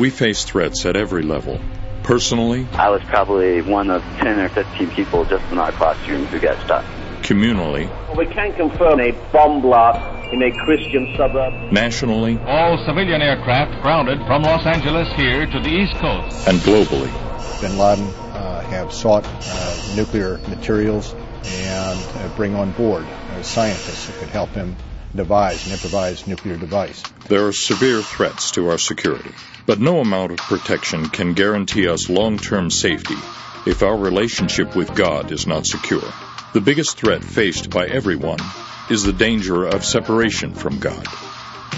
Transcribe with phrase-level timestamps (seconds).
[0.00, 1.60] We face threats at every level.
[2.04, 6.40] Personally, I was probably one of 10 or 15 people just in our classroom who
[6.40, 6.84] got stuck.
[7.20, 7.84] communally,
[8.16, 11.70] We can confirm a bomb blast in a Christian suburb.
[11.70, 16.48] nationally, All civilian aircraft grounded from Los Angeles here to the East Coast.
[16.48, 17.10] and globally.
[17.60, 21.12] bin Laden uh, have sought uh, nuclear materials
[21.44, 24.74] and uh, bring on board uh, scientists who could help him
[25.14, 27.02] an improvised nuclear device.
[27.28, 29.32] There are severe threats to our security,
[29.66, 33.16] but no amount of protection can guarantee us long term safety
[33.66, 36.12] if our relationship with God is not secure.
[36.52, 38.40] The biggest threat faced by everyone
[38.88, 41.06] is the danger of separation from God.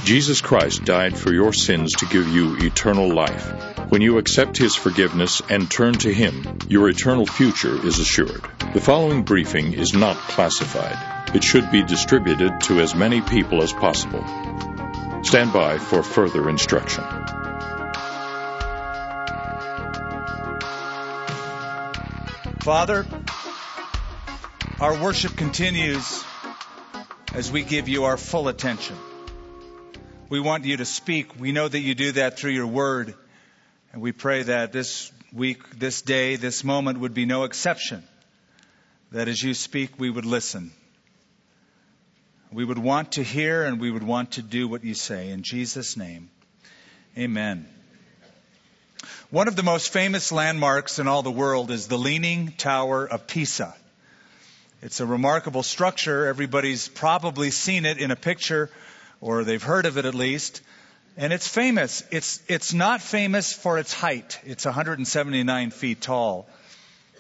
[0.04, 3.52] Jesus Christ died for your sins to give you eternal life.
[3.90, 8.42] When you accept His forgiveness and turn to Him, your eternal future is assured.
[8.74, 11.36] The following briefing is not classified.
[11.36, 14.24] It should be distributed to as many people as possible.
[15.22, 17.04] Stand by for further instruction.
[22.60, 23.06] Father,
[24.80, 26.24] our worship continues
[27.34, 28.96] as we give you our full attention.
[30.32, 31.38] We want you to speak.
[31.38, 33.14] We know that you do that through your word.
[33.92, 38.02] And we pray that this week, this day, this moment would be no exception.
[39.10, 40.72] That as you speak, we would listen.
[42.50, 45.28] We would want to hear and we would want to do what you say.
[45.28, 46.30] In Jesus' name,
[47.18, 47.68] amen.
[49.28, 53.26] One of the most famous landmarks in all the world is the Leaning Tower of
[53.26, 53.74] Pisa.
[54.80, 56.24] It's a remarkable structure.
[56.24, 58.70] Everybody's probably seen it in a picture,
[59.22, 60.60] or they've heard of it at least.
[61.16, 62.02] And it's famous.
[62.10, 64.38] It's, it's not famous for its height.
[64.44, 66.48] It's 179 feet tall.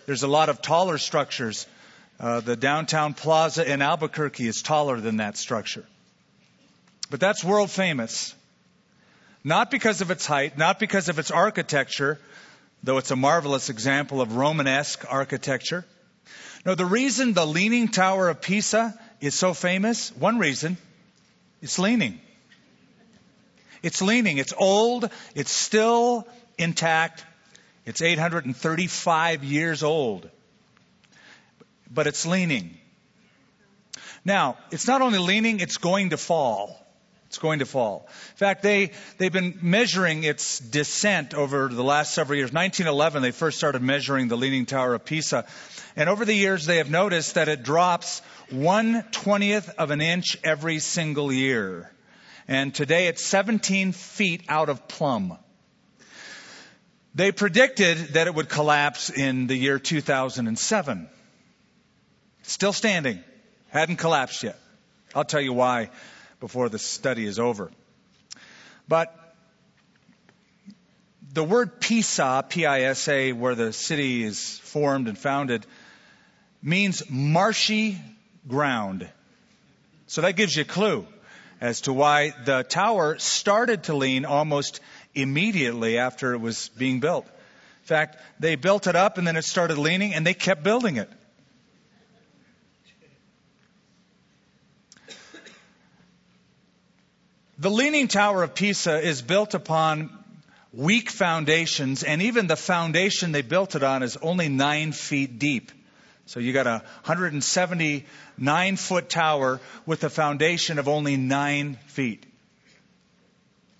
[0.04, 1.66] There's a lot of taller structures.
[2.18, 5.86] Uh, the downtown plaza in Albuquerque is taller than that structure.
[7.08, 8.34] But that's world famous.
[9.44, 12.18] Not because of its height, not because of its architecture,
[12.82, 15.84] though it's a marvelous example of Romanesque architecture.
[16.64, 20.76] No, the reason the Leaning Tower of Pisa is so famous, one reason,
[21.62, 22.20] it's leaning.
[23.82, 24.38] It's leaning.
[24.38, 25.08] It's old.
[25.34, 26.26] It's still
[26.58, 27.24] intact.
[27.86, 30.28] It's 835 years old.
[31.90, 32.76] But it's leaning.
[34.24, 36.78] Now, it's not only leaning, it's going to fall.
[37.26, 38.06] It's going to fall.
[38.08, 42.52] In fact, they, they've been measuring its descent over the last several years.
[42.52, 45.46] 1911, they first started measuring the Leaning Tower of Pisa.
[45.96, 48.20] And over the years, they have noticed that it drops
[48.52, 51.90] one twentieth of an inch every single year.
[52.48, 55.38] And today it's 17 feet out of plumb.
[57.14, 61.08] They predicted that it would collapse in the year 2007.
[62.42, 63.22] Still standing.
[63.68, 64.58] Hadn't collapsed yet.
[65.14, 65.90] I'll tell you why
[66.40, 67.70] before the study is over.
[68.88, 69.14] But
[71.32, 75.66] the word Pisa, P-I-S-A, where the city is formed and founded,
[76.62, 77.98] means marshy
[78.46, 79.08] ground.
[80.06, 81.06] So that gives you a clue
[81.60, 84.80] as to why the tower started to lean almost
[85.14, 87.24] immediately after it was being built.
[87.24, 90.96] In fact, they built it up and then it started leaning and they kept building
[90.96, 91.10] it.
[97.62, 100.10] The Leaning Tower of Pisa is built upon
[100.72, 105.70] weak foundations, and even the foundation they built it on is only nine feet deep.
[106.32, 112.24] So you got a 179 foot tower with a foundation of only nine feet.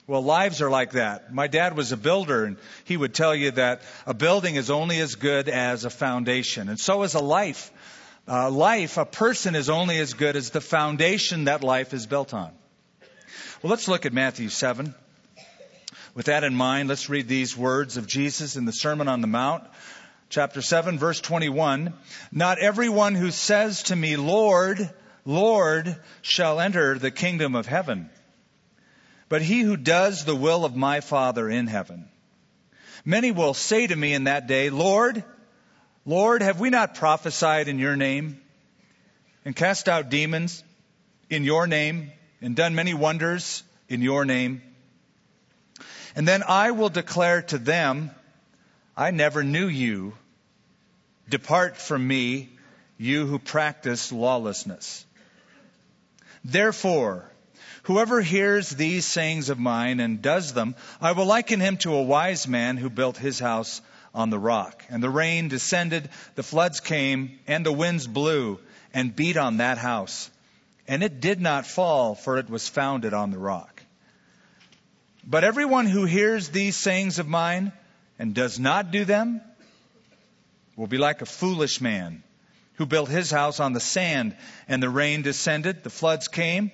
[0.07, 1.33] Well, lives are like that.
[1.33, 5.01] My dad was a builder, and he would tell you that a building is only
[5.01, 7.73] as good as a foundation, and so is a life.
[8.29, 12.35] Uh, life, a person is only as good as the foundation that life is built
[12.35, 12.53] on.
[13.62, 14.95] Well, let's look at Matthew 7.
[16.15, 19.27] With that in mind, let's read these words of Jesus in the Sermon on the
[19.27, 19.65] Mount,
[20.32, 21.93] chapter 7, verse 21.
[22.32, 24.91] Not everyone who says to me, Lord,
[25.26, 28.09] Lord, shall enter the kingdom of heaven,
[29.28, 32.09] but he who does the will of my Father in heaven.
[33.05, 35.23] Many will say to me in that day, Lord,
[36.06, 38.40] Lord, have we not prophesied in your name
[39.44, 40.64] and cast out demons
[41.28, 44.62] in your name and done many wonders in your name?
[46.17, 48.11] And then I will declare to them,
[48.96, 50.14] I never knew you.
[51.29, 52.51] Depart from me,
[52.99, 55.05] you who practice lawlessness.
[56.45, 57.31] Therefore,
[57.85, 62.03] whoever hears these sayings of mine and does them, I will liken him to a
[62.03, 63.81] wise man who built his house
[64.15, 64.85] on the rock.
[64.89, 68.59] And the rain descended, the floods came, and the winds blew
[68.93, 70.31] and beat on that house.
[70.89, 73.83] And it did not fall, for it was founded on the rock.
[75.25, 77.73] But everyone who hears these sayings of mine
[78.19, 79.41] and does not do them
[80.77, 82.23] will be like a foolish man
[82.75, 84.35] who built his house on the sand,
[84.67, 86.71] and the rain descended, the floods came,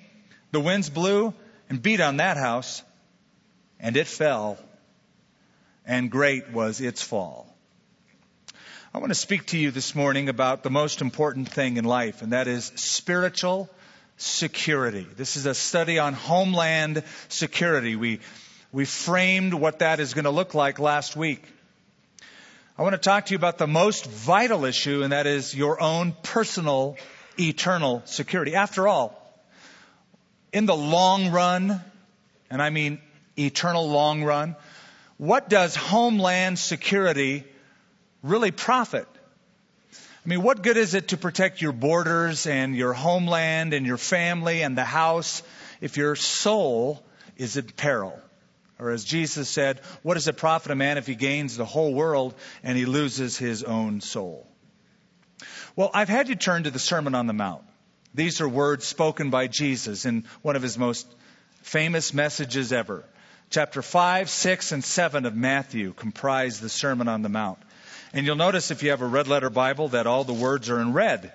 [0.51, 1.33] the winds blew
[1.69, 2.81] and beat on that house,
[3.79, 4.57] and it fell,
[5.85, 7.53] and great was its fall.
[8.93, 12.21] I want to speak to you this morning about the most important thing in life,
[12.21, 13.69] and that is spiritual
[14.17, 15.05] security.
[15.15, 17.95] This is a study on homeland security.
[17.95, 18.19] We,
[18.71, 21.43] we framed what that is going to look like last week.
[22.79, 25.81] I want to talk to you about the most vital issue, and that is your
[25.81, 26.95] own personal
[27.37, 28.55] eternal security.
[28.55, 29.21] After all,
[30.53, 31.81] in the long run,
[32.49, 33.01] and I mean
[33.37, 34.55] eternal long run,
[35.17, 37.43] what does homeland security
[38.23, 39.09] really profit?
[39.93, 43.97] I mean, what good is it to protect your borders and your homeland and your
[43.97, 45.43] family and the house
[45.81, 47.03] if your soul
[47.35, 48.17] is in peril?
[48.79, 51.93] Or as Jesus said, what does it profit a man if he gains the whole
[51.93, 52.33] world
[52.63, 54.47] and he loses his own soul?
[55.75, 57.63] Well, I've had you turn to the Sermon on the Mount.
[58.13, 61.07] These are words spoken by Jesus in one of his most
[61.61, 63.05] famous messages ever.
[63.49, 67.59] Chapter 5, 6, and 7 of Matthew comprise the Sermon on the Mount.
[68.13, 70.79] And you'll notice if you have a red letter Bible that all the words are
[70.79, 71.31] in red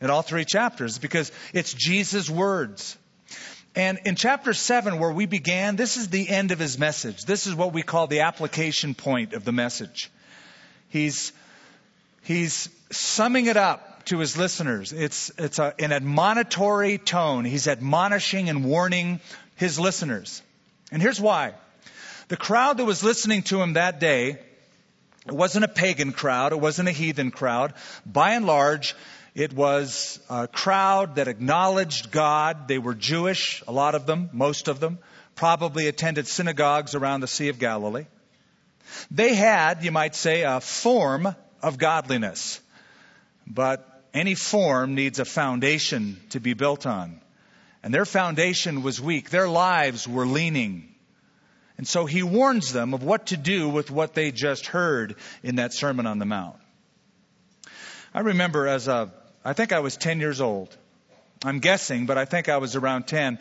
[0.00, 2.96] in all three chapters because it's Jesus' words.
[3.78, 7.24] And in chapter 7, where we began, this is the end of his message.
[7.24, 10.10] This is what we call the application point of the message.
[10.88, 11.32] He's,
[12.24, 14.92] he's summing it up to his listeners.
[14.92, 17.44] It's, it's a, an admonitory tone.
[17.44, 19.20] He's admonishing and warning
[19.54, 20.42] his listeners.
[20.90, 21.54] And here's why.
[22.26, 24.40] The crowd that was listening to him that day,
[25.24, 27.74] it wasn't a pagan crowd, it wasn't a heathen crowd.
[28.04, 28.96] By and large,
[29.38, 32.66] it was a crowd that acknowledged God.
[32.66, 34.98] They were Jewish, a lot of them, most of them,
[35.36, 38.06] probably attended synagogues around the Sea of Galilee.
[39.12, 42.60] They had, you might say, a form of godliness.
[43.46, 47.20] But any form needs a foundation to be built on.
[47.84, 49.30] And their foundation was weak.
[49.30, 50.92] Their lives were leaning.
[51.76, 55.14] And so he warns them of what to do with what they just heard
[55.44, 56.56] in that Sermon on the Mount.
[58.12, 59.12] I remember as a
[59.44, 60.76] I think I was 10 years old.
[61.44, 63.38] I'm guessing, but I think I was around 10.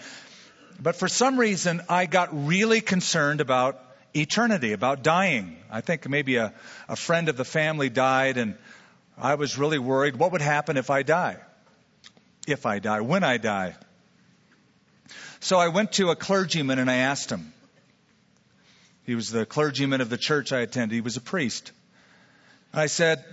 [0.79, 3.81] But for some reason, I got really concerned about
[4.13, 5.57] eternity, about dying.
[5.71, 6.53] I think maybe a,
[6.87, 8.55] a friend of the family died, and
[9.17, 11.37] I was really worried what would happen if I die?
[12.47, 13.75] If I die, when I die.
[15.39, 17.53] So I went to a clergyman and I asked him.
[19.03, 21.71] He was the clergyman of the church I attended, he was a priest.
[22.73, 23.23] I said,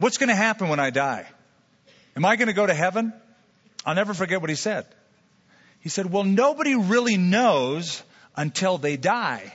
[0.00, 1.26] What's going to happen when I die?
[2.16, 3.12] Am I going to go to heaven?
[3.84, 4.86] I'll never forget what he said.
[5.80, 8.02] He said, Well, nobody really knows
[8.34, 9.54] until they die.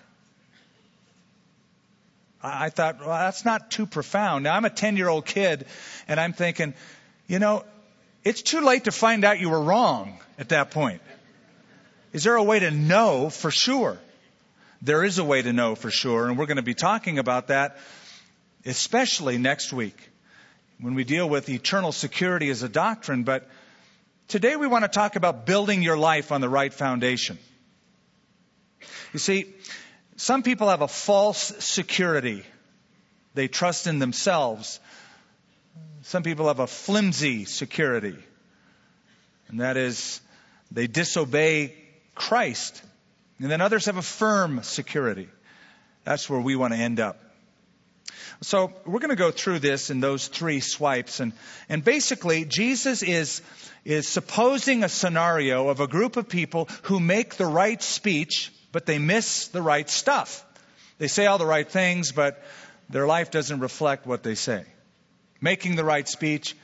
[2.43, 4.43] I thought, well, that's not too profound.
[4.43, 5.65] Now, I'm a 10 year old kid,
[6.07, 6.75] and I'm thinking,
[7.25, 7.65] you know,
[8.23, 11.01] it's too late to find out you were wrong at that point.
[12.13, 13.97] Is there a way to know for sure?
[14.83, 17.47] There is a way to know for sure, and we're going to be talking about
[17.47, 17.77] that,
[18.63, 20.11] especially next week
[20.79, 23.47] when we deal with eternal security as a doctrine, but
[24.27, 27.37] today we want to talk about building your life on the right foundation.
[29.13, 29.53] You see,
[30.17, 32.43] some people have a false security.
[33.33, 34.79] They trust in themselves.
[36.03, 38.17] Some people have a flimsy security.
[39.47, 40.21] And that is,
[40.71, 41.75] they disobey
[42.13, 42.81] Christ.
[43.39, 45.29] And then others have a firm security.
[46.03, 47.19] That's where we want to end up.
[48.41, 51.19] So we're going to go through this in those three swipes.
[51.19, 51.33] And,
[51.69, 53.41] and basically, Jesus is,
[53.83, 58.85] is supposing a scenario of a group of people who make the right speech, but
[58.85, 60.45] they miss the right stuff.
[60.97, 62.41] They say all the right things, but
[62.89, 64.63] their life doesn't reflect what they say.
[65.41, 66.55] Making the right speech,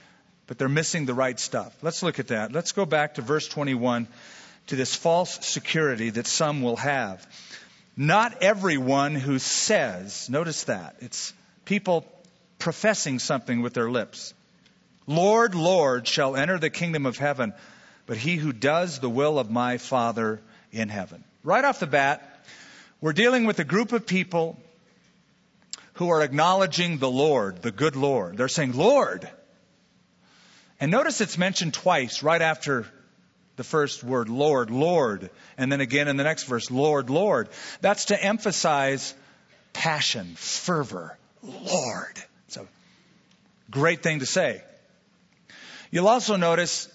[0.47, 1.75] but they're missing the right stuff.
[1.81, 2.51] Let's look at that.
[2.51, 4.07] Let's go back to verse 21
[4.67, 7.25] to this false security that some will have.
[7.97, 11.33] Not everyone who says, notice that, it's
[11.65, 12.05] people
[12.59, 14.33] professing something with their lips.
[15.07, 17.53] Lord, Lord shall enter the kingdom of heaven,
[18.05, 20.41] but he who does the will of my Father
[20.71, 21.23] in heaven.
[21.43, 22.45] Right off the bat,
[23.01, 24.57] we're dealing with a group of people
[25.93, 28.37] who are acknowledging the Lord, the good Lord.
[28.37, 29.27] They're saying, Lord.
[30.79, 32.85] And notice it's mentioned twice right after
[33.55, 35.29] the first word, Lord, Lord.
[35.57, 37.49] And then again in the next verse, Lord, Lord.
[37.81, 39.13] That's to emphasize
[39.73, 42.21] passion, fervor, Lord.
[42.47, 42.67] It's a
[43.69, 44.63] great thing to say.
[45.91, 46.87] You'll also notice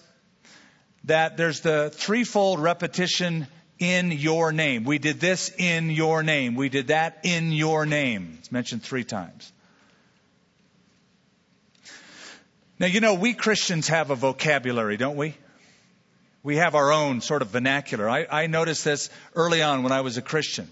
[1.03, 3.47] that there's the threefold repetition
[3.79, 4.83] in your name.
[4.83, 6.55] We did this in your name.
[6.55, 8.37] We did that in your name.
[8.39, 9.51] It's mentioned three times.
[12.79, 15.35] Now, you know, we Christians have a vocabulary, don't we?
[16.43, 18.09] We have our own sort of vernacular.
[18.09, 20.69] I, I noticed this early on when I was a Christian.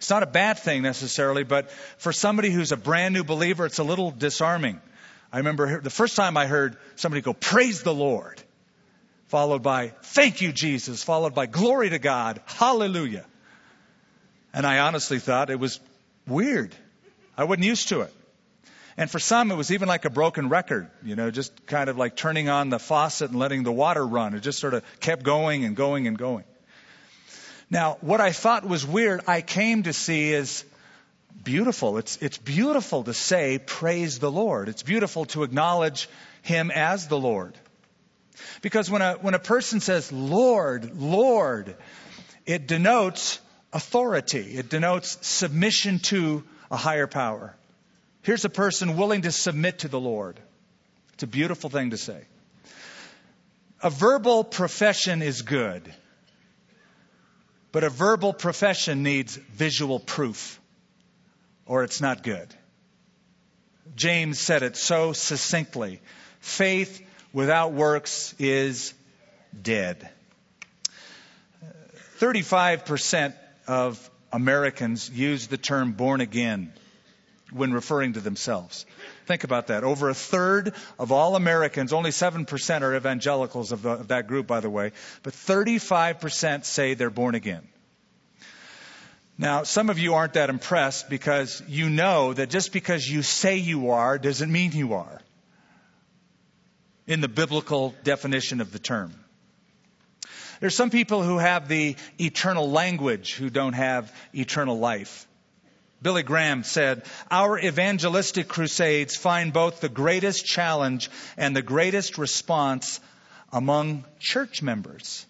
[0.00, 3.80] It's not a bad thing necessarily, but for somebody who's a brand new believer, it's
[3.80, 4.80] a little disarming.
[5.30, 8.42] I remember the first time I heard somebody go, Praise the Lord,
[9.26, 13.26] followed by, Thank you, Jesus, followed by, Glory to God, Hallelujah.
[14.54, 15.80] And I honestly thought it was
[16.26, 16.74] weird.
[17.36, 18.14] I wasn't used to it.
[18.96, 21.98] And for some, it was even like a broken record, you know, just kind of
[21.98, 24.32] like turning on the faucet and letting the water run.
[24.32, 26.44] It just sort of kept going and going and going.
[27.70, 30.64] Now, what I thought was weird, I came to see is
[31.44, 31.98] beautiful.
[31.98, 34.68] It's, it's beautiful to say, praise the Lord.
[34.68, 36.08] It's beautiful to acknowledge
[36.42, 37.56] Him as the Lord.
[38.60, 41.76] Because when a, when a person says, Lord, Lord,
[42.44, 43.38] it denotes
[43.72, 44.56] authority.
[44.56, 47.54] It denotes submission to a higher power.
[48.22, 50.40] Here's a person willing to submit to the Lord.
[51.14, 52.24] It's a beautiful thing to say.
[53.82, 55.94] A verbal profession is good,
[57.72, 60.60] but a verbal profession needs visual proof,
[61.66, 62.54] or it's not good.
[63.96, 66.00] James said it so succinctly
[66.40, 68.94] faith without works is
[69.60, 70.08] dead.
[72.18, 73.34] 35%
[73.66, 76.72] of Americans use the term born again
[77.50, 78.86] when referring to themselves.
[79.26, 79.84] Think about that.
[79.84, 84.46] Over a third of all Americans, only 7% are evangelicals of, the, of that group,
[84.46, 87.66] by the way, but 35% say they're born again.
[89.38, 93.56] Now, some of you aren't that impressed because you know that just because you say
[93.56, 95.20] you are doesn't mean you are
[97.06, 99.14] in the biblical definition of the term.
[100.60, 105.26] There's some people who have the eternal language who don't have eternal life.
[106.02, 113.00] Billy Graham said, Our evangelistic crusades find both the greatest challenge and the greatest response
[113.52, 115.26] among church members.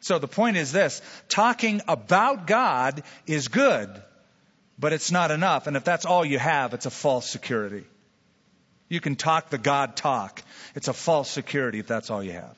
[0.00, 3.90] So the point is this talking about God is good,
[4.78, 5.66] but it's not enough.
[5.66, 7.84] And if that's all you have, it's a false security.
[8.88, 10.42] You can talk the God talk.
[10.74, 12.56] It's a false security if that's all you have.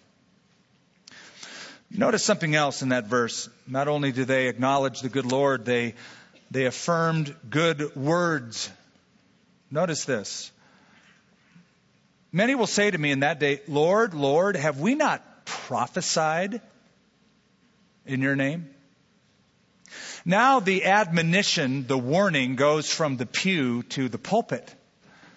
[1.91, 3.49] Notice something else in that verse.
[3.67, 5.95] Not only do they acknowledge the good Lord, they,
[6.51, 8.71] they affirmed good words.
[9.71, 10.51] Notice this.
[12.33, 16.61] Many will say to me in that day, Lord, Lord, have we not prophesied
[18.05, 18.69] in your name?
[20.25, 24.75] Now the admonition, the warning goes from the pew to the pulpit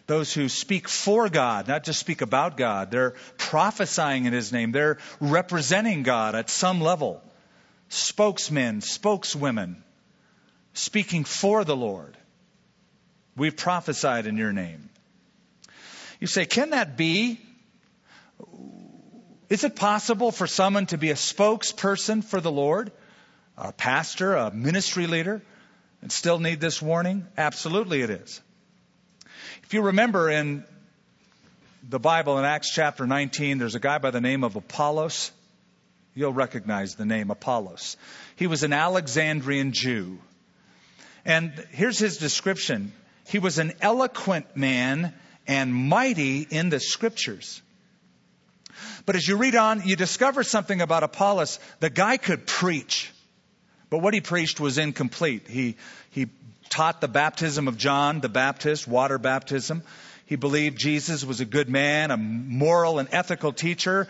[0.09, 2.89] those who speak for God, not just speak about God.
[2.89, 4.71] They're prophesying in His name.
[4.71, 7.21] They're representing God at some level.
[7.89, 9.83] Spokesmen, spokeswomen,
[10.73, 12.17] speaking for the Lord.
[13.37, 14.89] We've prophesied in your name.
[16.19, 17.39] You say, can that be?
[19.47, 22.91] Is it possible for someone to be a spokesperson for the Lord?
[23.57, 25.43] A pastor, a ministry leader,
[26.01, 27.27] and still need this warning?
[27.37, 28.41] Absolutely it is.
[29.63, 30.63] If you remember in
[31.87, 35.31] the Bible in Acts chapter 19, there's a guy by the name of Apollos.
[36.15, 37.97] You'll recognize the name Apollos.
[38.35, 40.19] He was an Alexandrian Jew.
[41.25, 42.93] And here's his description.
[43.27, 45.13] He was an eloquent man
[45.47, 47.61] and mighty in the scriptures.
[49.05, 51.59] But as you read on, you discover something about Apollos.
[51.79, 53.11] The guy could preach,
[53.89, 55.47] but what he preached was incomplete.
[55.47, 55.75] He,
[56.11, 56.27] he
[56.69, 59.83] taught the baptism of John the Baptist, water baptism.
[60.25, 64.07] He believed Jesus was a good man, a moral and ethical teacher,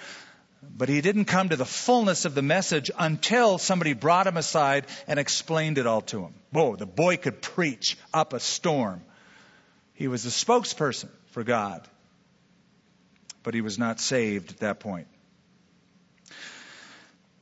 [0.61, 4.85] but he didn't come to the fullness of the message until somebody brought him aside
[5.07, 6.33] and explained it all to him.
[6.51, 9.01] Whoa, the boy could preach up a storm.
[9.93, 11.87] He was a spokesperson for God,
[13.43, 15.07] but he was not saved at that point.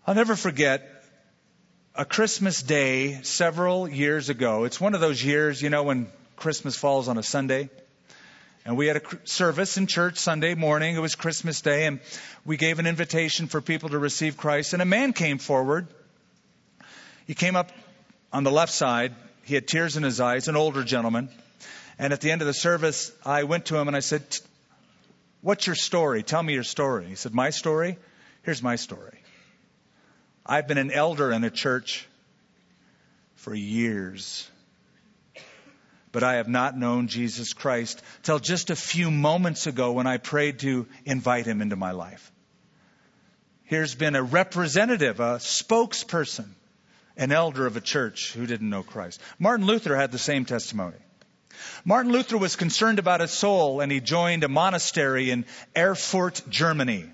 [0.05, 0.96] I'll never forget
[1.97, 4.65] a Christmas day several years ago.
[4.65, 7.71] It's one of those years, you know, when Christmas falls on a Sunday.
[8.65, 10.95] And we had a service in church Sunday morning.
[10.95, 11.99] It was Christmas Day, and
[12.45, 14.73] we gave an invitation for people to receive Christ.
[14.73, 15.87] And a man came forward.
[17.25, 17.71] He came up
[18.31, 19.15] on the left side.
[19.43, 21.29] He had tears in his eyes, an older gentleman.
[21.97, 24.23] And at the end of the service, I went to him and I said,
[25.41, 26.21] What's your story?
[26.21, 27.07] Tell me your story.
[27.07, 27.97] He said, My story?
[28.43, 29.16] Here's my story.
[30.49, 32.07] I've been an elder in a church
[33.35, 34.49] for years,
[36.13, 40.17] but I have not known Jesus Christ till just a few moments ago when I
[40.17, 42.31] prayed to invite him into my life.
[43.65, 46.47] Here's been a representative, a spokesperson,
[47.17, 49.19] an elder of a church who didn't know Christ.
[49.39, 50.95] Martin Luther had the same testimony.
[51.83, 57.11] Martin Luther was concerned about his soul and he joined a monastery in Erfurt, Germany,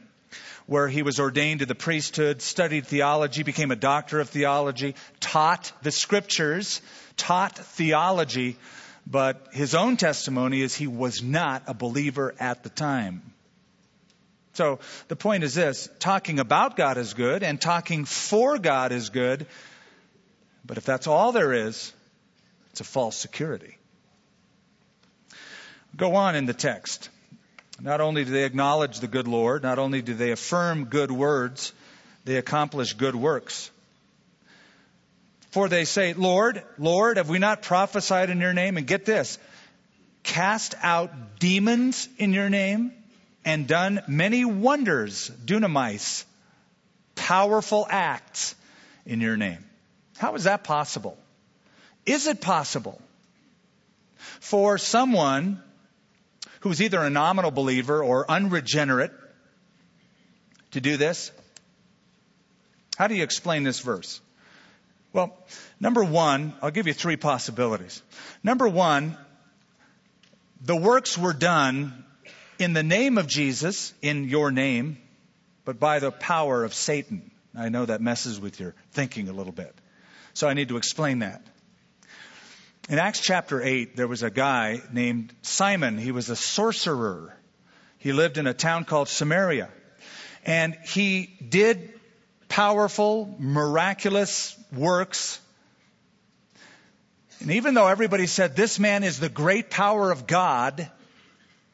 [0.65, 5.72] where he was ordained to the priesthood, studied theology, became a doctor of theology, taught
[5.82, 6.82] the scriptures,
[7.17, 8.58] taught theology,
[9.05, 13.22] but his own testimony is he was not a believer at the time.
[14.53, 19.10] So the point is this talking about God is good and talking for God is
[19.10, 19.48] good,
[20.65, 21.91] but if that's all there is,
[22.70, 23.77] it's a false security.
[25.96, 27.10] Go on in the text.
[27.82, 31.74] Not only do they acknowledge the good Lord, not only do they affirm good words,
[32.25, 33.70] they accomplish good works.
[35.51, 38.77] For they say, Lord, Lord, have we not prophesied in your name?
[38.77, 39.38] And get this,
[40.24, 42.92] cast out demons in your name
[43.46, 46.25] and done many wonders, dunamis,
[47.15, 48.56] powerful acts
[49.06, 49.63] in your name.
[50.18, 51.18] How is that possible?
[52.06, 53.01] Is it possible
[54.39, 55.62] for someone
[56.63, 59.12] who's either a nominal believer or unregenerate
[60.72, 61.29] to do this?
[62.98, 64.22] How do you explain this verse?
[65.12, 65.38] Well,
[65.82, 68.01] number one, I'll give you three possibilities.
[68.43, 69.17] Number one,
[70.62, 72.05] the works were done
[72.58, 74.98] in the name of Jesus, in your name,
[75.65, 77.29] but by the power of Satan.
[77.53, 79.75] I know that messes with your thinking a little bit.
[80.34, 81.46] So I need to explain that.
[82.90, 85.98] In Acts chapter 8, there was a guy named Simon.
[85.98, 87.34] He was a sorcerer.
[87.98, 89.70] He lived in a town called Samaria.
[90.46, 91.98] And he did
[92.50, 95.40] powerful, miraculous works.
[97.40, 100.90] And even though everybody said this man is the great power of God,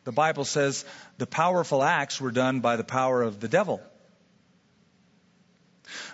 [0.03, 0.85] the Bible says
[1.17, 3.81] the powerful acts were done by the power of the devil.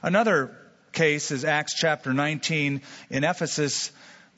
[0.02, 0.56] Another
[0.94, 3.92] case is Acts chapter 19 in Ephesus.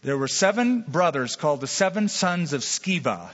[0.07, 3.29] There were seven brothers called the seven sons of Sceva.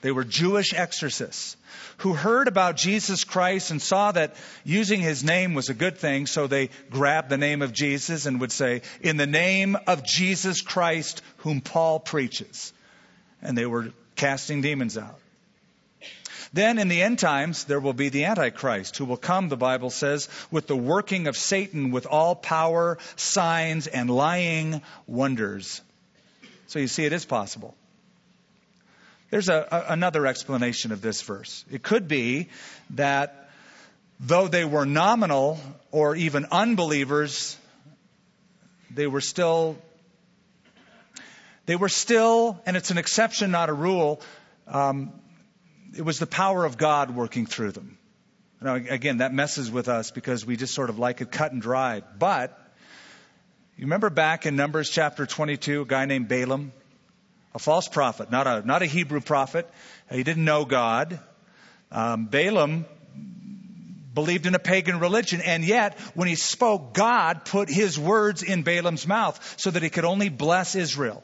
[0.00, 1.56] They were Jewish exorcists
[1.98, 6.26] who heard about Jesus Christ and saw that using his name was a good thing,
[6.26, 10.60] so they grabbed the name of Jesus and would say, In the name of Jesus
[10.60, 12.72] Christ, whom Paul preaches.
[13.40, 15.20] And they were casting demons out.
[16.52, 19.90] Then in the end times, there will be the Antichrist who will come, the Bible
[19.90, 25.80] says, with the working of Satan with all power, signs, and lying wonders.
[26.68, 27.74] So you see, it is possible.
[29.30, 31.64] There's a, a, another explanation of this verse.
[31.70, 32.48] It could be
[32.90, 33.50] that
[34.20, 35.58] though they were nominal
[35.90, 37.56] or even unbelievers,
[38.90, 39.76] they were still,
[41.66, 44.20] they were still, and it's an exception, not a rule,
[44.66, 45.12] um,
[45.96, 47.96] it was the power of God working through them.
[48.60, 51.62] Now, again, that messes with us because we just sort of like it cut and
[51.62, 52.04] dried.
[52.18, 52.58] But,
[53.78, 56.72] you remember back in Numbers chapter 22, a guy named Balaam?
[57.54, 59.68] a false prophet, not a, not a Hebrew prophet.
[60.10, 61.18] He didn't know God.
[61.90, 62.86] Um, Balaam
[64.14, 68.62] believed in a pagan religion, and yet when he spoke, God put his words in
[68.62, 71.22] Balaam's mouth so that he could only bless Israel.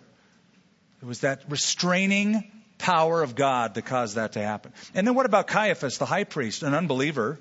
[1.03, 4.73] It was that restraining power of God that caused that to happen.
[4.95, 7.39] And then what about Caiaphas, the high priest, an unbeliever?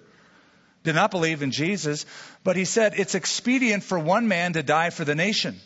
[0.84, 2.06] Did not believe in Jesus,
[2.44, 5.60] but he said it's expedient for one man to die for the nation.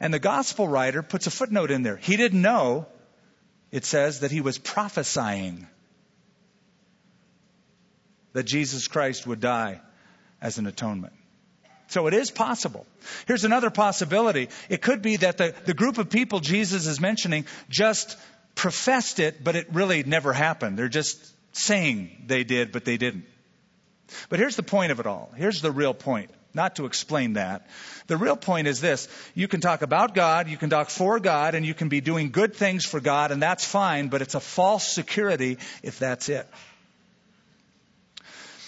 [0.00, 1.96] And the gospel writer puts a footnote in there.
[1.96, 2.86] He didn't know,
[3.70, 5.66] it says, that he was prophesying
[8.32, 9.80] that Jesus Christ would die
[10.40, 11.12] as an atonement.
[11.88, 12.86] So it is possible.
[13.26, 14.48] Here's another possibility.
[14.70, 18.16] It could be that the, the group of people Jesus is mentioning just
[18.54, 20.78] professed it, but it really never happened.
[20.78, 21.18] They're just
[21.54, 23.26] saying they did, but they didn't.
[24.28, 25.32] But here's the point of it all.
[25.36, 27.66] Here's the real point not to explain that.
[28.06, 29.08] The real point is this.
[29.34, 32.30] You can talk about God, you can talk for God, and you can be doing
[32.30, 36.46] good things for God, and that's fine, but it's a false security if that's it.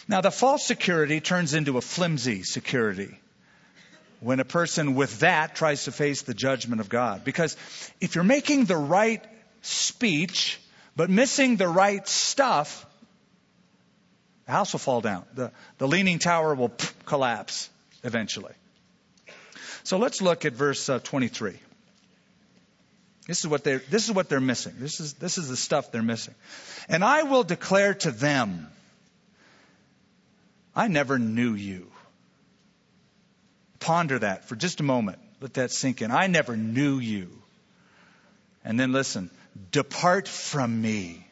[0.06, 3.18] Now, the false security turns into a flimsy security
[4.20, 7.24] when a person with that tries to face the judgment of God.
[7.24, 7.56] Because
[8.00, 9.24] if you're making the right
[9.62, 10.60] speech,
[10.94, 12.86] but missing the right stuff,
[14.46, 15.24] the house will fall down.
[15.34, 16.72] The, the leaning tower will
[17.06, 17.70] collapse
[18.02, 18.52] eventually.
[19.82, 21.54] So let's look at verse uh, 23.
[23.26, 24.74] This is what they're, this is what they're missing.
[24.78, 26.34] This is, this is the stuff they're missing.
[26.88, 28.68] And I will declare to them,
[30.74, 31.90] I never knew you.
[33.80, 35.18] Ponder that for just a moment.
[35.40, 36.10] Let that sink in.
[36.10, 37.30] I never knew you.
[38.64, 39.30] And then listen,
[39.70, 41.26] depart from me,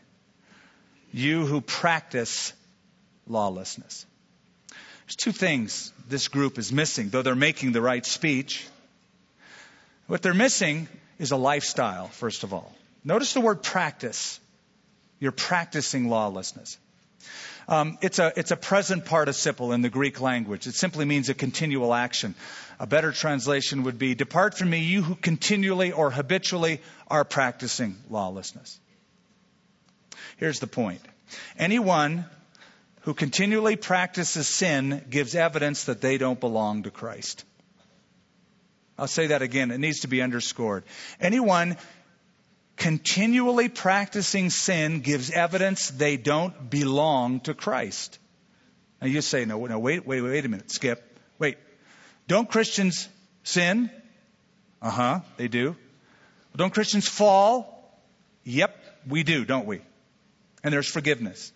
[1.12, 2.53] you who practice
[3.27, 4.07] lawlessness.
[5.07, 8.67] There's two things this group is missing, though they're making the right speech.
[10.07, 12.75] What they're missing is a lifestyle, first of all.
[13.05, 14.41] Notice the word practice.
[15.19, 16.79] You're practicing lawlessness.
[17.69, 20.67] Um, it's, a, it's a present participle in the Greek language.
[20.67, 22.35] It simply means a continual action.
[22.81, 27.97] A better translation would be Depart from me, you who continually or habitually are practicing
[28.11, 28.81] lawlessness.
[30.39, 31.01] Here's the point
[31.57, 32.25] anyone
[33.03, 37.45] who continually practices sin gives evidence that they don't belong to Christ.
[38.99, 39.71] I'll say that again.
[39.71, 40.85] It needs to be underscored.
[41.21, 41.77] Anyone
[42.77, 48.19] continually practicing sin gives evidence they don't belong to Christ.
[49.01, 51.19] Now you say, no, no, wait, wait, wait a minute, Skip.
[51.38, 51.59] Wait.
[52.29, 53.09] Don't Christians
[53.43, 53.91] sin?
[54.81, 55.77] Uh huh, they do.
[56.55, 58.01] Don't Christians fall?
[58.45, 58.77] Yep,
[59.09, 59.81] we do, don't we?
[60.62, 61.53] And there's forgiveness.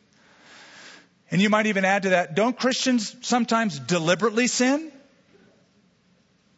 [1.30, 4.92] And you might even add to that, don't Christians sometimes deliberately sin?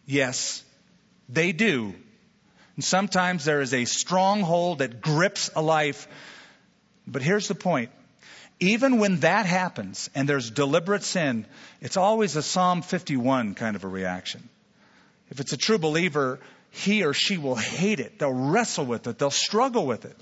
[0.05, 0.63] Yes,
[1.29, 1.95] they do.
[2.77, 6.07] And sometimes there is a stronghold that grips a life.
[7.07, 7.91] But here's the point.
[8.61, 11.47] Even when that happens and there's deliberate sin,
[11.81, 14.49] it's always a Psalm 51 kind of a reaction.
[15.31, 18.19] If it's a true believer, he or she will hate it.
[18.19, 19.19] They'll wrestle with it.
[19.19, 20.17] They'll struggle with it.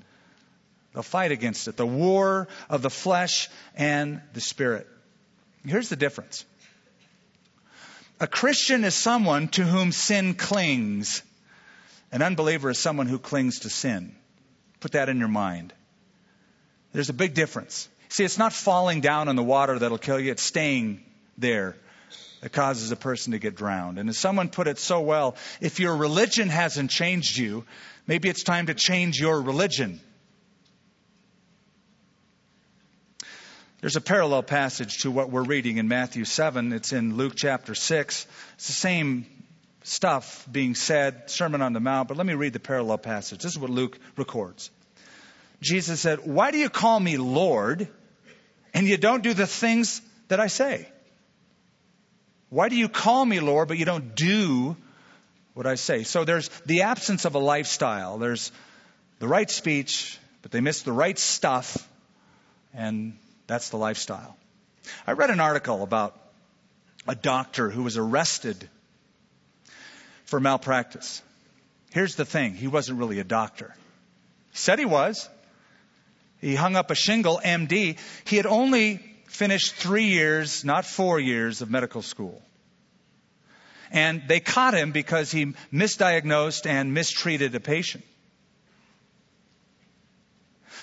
[0.96, 1.76] They'll fight against it.
[1.76, 4.86] The war of the flesh and the spirit.
[5.62, 6.46] Here's the difference.
[8.18, 11.22] A Christian is someone to whom sin clings.
[12.10, 14.16] An unbeliever is someone who clings to sin.
[14.80, 15.74] Put that in your mind.
[16.94, 17.90] There's a big difference.
[18.08, 21.04] See, it's not falling down in the water that'll kill you, it's staying
[21.36, 21.76] there
[22.40, 23.98] that causes a person to get drowned.
[23.98, 27.66] And as someone put it so well, if your religion hasn't changed you,
[28.06, 30.00] maybe it's time to change your religion.
[33.82, 36.72] There's a parallel passage to what we're reading in Matthew 7.
[36.72, 38.26] It's in Luke chapter 6.
[38.54, 39.26] It's the same
[39.82, 43.42] stuff being said, Sermon on the Mount, but let me read the parallel passage.
[43.42, 44.70] This is what Luke records.
[45.60, 47.86] Jesus said, Why do you call me Lord
[48.72, 50.88] and you don't do the things that I say?
[52.48, 54.74] Why do you call me Lord, but you don't do
[55.52, 56.02] what I say?
[56.04, 58.16] So there's the absence of a lifestyle.
[58.16, 58.52] There's
[59.18, 61.86] the right speech, but they miss the right stuff,
[62.72, 64.36] and that's the lifestyle.
[65.06, 66.16] I read an article about
[67.08, 68.68] a doctor who was arrested
[70.24, 71.22] for malpractice.
[71.92, 73.74] Here's the thing he wasn't really a doctor.
[74.52, 75.28] He said he was.
[76.40, 77.98] He hung up a shingle, MD.
[78.26, 82.42] He had only finished three years, not four years, of medical school.
[83.90, 88.04] And they caught him because he misdiagnosed and mistreated a patient.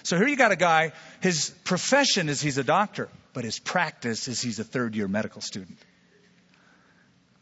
[0.04, 4.28] So here you got a guy, his profession is he's a doctor, but his practice
[4.28, 5.78] is he's a third year medical student.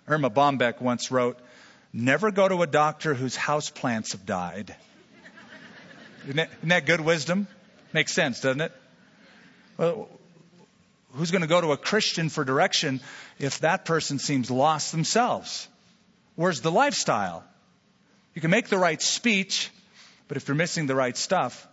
[0.07, 1.39] Erma Bombeck once wrote,
[1.91, 4.75] Never go to a doctor whose houseplants have died.
[6.23, 7.47] Isn't that, isn't that good wisdom?
[7.93, 8.71] Makes sense, doesn't it?
[9.77, 10.07] Well,
[11.13, 13.01] who's going to go to a Christian for direction
[13.39, 15.67] if that person seems lost themselves?
[16.35, 17.43] Where's the lifestyle?
[18.35, 19.71] You can make the right speech,
[20.27, 21.67] but if you're missing the right stuff,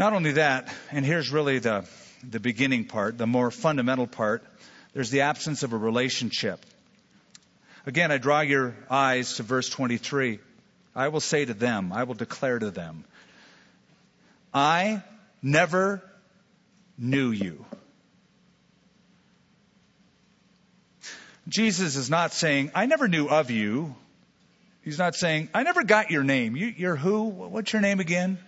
[0.00, 1.84] not only that, and here's really the,
[2.26, 4.42] the beginning part, the more fundamental part,
[4.94, 6.64] there's the absence of a relationship.
[7.84, 10.38] Again, I draw your eyes to verse 23.
[10.96, 13.04] I will say to them, I will declare to them,
[14.54, 15.02] I
[15.42, 16.02] never
[16.96, 17.66] knew you.
[21.46, 23.94] Jesus is not saying, I never knew of you.
[24.80, 26.56] He's not saying, I never got your name.
[26.56, 27.24] You, you're who?
[27.24, 28.38] What's your name again?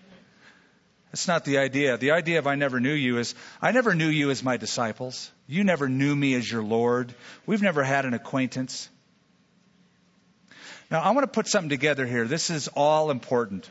[1.12, 1.98] That's not the idea.
[1.98, 5.30] The idea of I never knew you is I never knew you as my disciples.
[5.46, 7.14] You never knew me as your Lord.
[7.44, 8.88] We've never had an acquaintance.
[10.90, 12.26] Now, I want to put something together here.
[12.26, 13.70] This is all important.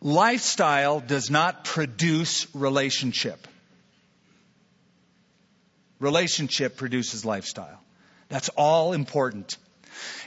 [0.00, 3.48] Lifestyle does not produce relationship.
[5.98, 7.80] Relationship produces lifestyle.
[8.28, 9.56] That's all important.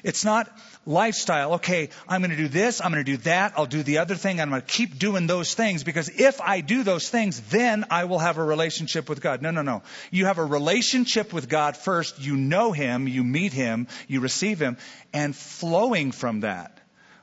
[0.04, 0.50] It's not
[0.86, 1.54] lifestyle.
[1.56, 4.16] Okay, I'm going to do this, I'm going to do that, I'll do the other
[4.16, 7.86] thing, I'm going to keep doing those things because if I do those things, then
[7.90, 9.42] I will have a relationship with God.
[9.42, 9.84] No, no, no.
[10.10, 12.20] You have a relationship with God first.
[12.20, 14.78] You know Him, you meet Him, you receive Him,
[15.14, 16.78] and flowing from that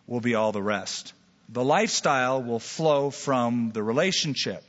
[0.07, 1.13] will be all the rest.
[1.49, 4.63] The lifestyle will flow from the relationship.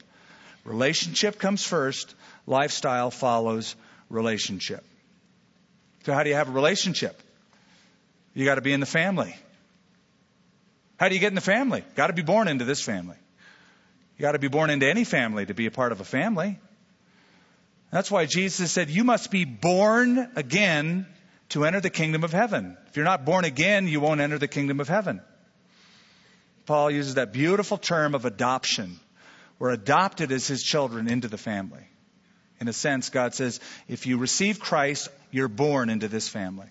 [0.63, 2.13] Relationship comes first,
[2.45, 3.75] lifestyle follows
[4.09, 4.83] relationship.
[6.05, 7.21] So, how do you have a relationship?
[8.39, 9.35] You got to be in the family.
[10.97, 11.83] How do you get in the family?
[11.95, 13.17] Got to be born into this family.
[14.17, 16.57] You got to be born into any family to be a part of a family.
[17.91, 21.05] That's why Jesus said, You must be born again
[21.49, 22.77] to enter the kingdom of heaven.
[22.87, 25.19] If you're not born again, you won't enter the kingdom of heaven.
[26.65, 29.01] Paul uses that beautiful term of adoption.
[29.57, 31.83] We're adopted as his children into the family.
[32.61, 36.69] In a sense, God says, if you receive Christ, you're born into this family.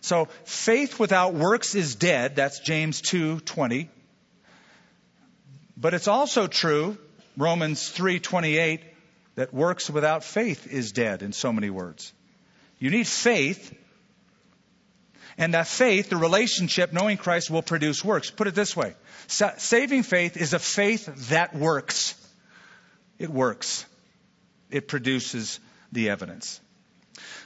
[0.00, 2.36] So faith without works is dead.
[2.36, 3.88] That's James 2:20.
[5.76, 6.96] But it's also true,
[7.36, 8.82] Romans 3:28,
[9.34, 12.12] that works without faith is dead in so many words.
[12.78, 13.74] You need faith.
[15.38, 18.30] And that faith, the relationship, knowing Christ, will produce works.
[18.30, 18.94] Put it this way
[19.28, 22.14] Sa- saving faith is a faith that works.
[23.18, 23.86] It works,
[24.70, 25.60] it produces
[25.92, 26.60] the evidence.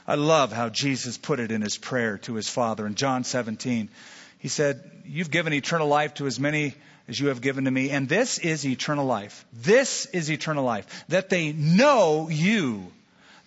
[0.07, 3.89] I love how Jesus put it in his prayer to his Father in John 17.
[4.39, 6.75] He said, You've given eternal life to as many
[7.09, 9.45] as you have given to me, and this is eternal life.
[9.53, 12.91] This is eternal life, that they know you,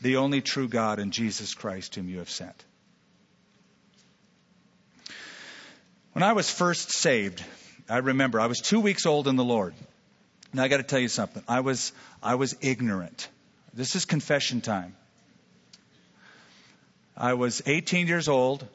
[0.00, 2.64] the only true God, and Jesus Christ, whom you have sent.
[6.12, 7.42] When I was first saved,
[7.88, 9.74] I remember I was two weeks old in the Lord.
[10.52, 11.42] Now I got to tell you something.
[11.48, 11.92] I was
[12.22, 13.28] I was ignorant.
[13.72, 14.96] This is confession time.
[17.16, 18.66] I was 18 years old.